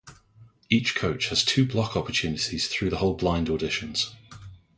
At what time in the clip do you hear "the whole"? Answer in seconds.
2.89-3.13